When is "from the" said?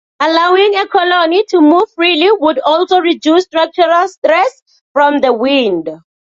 4.93-5.31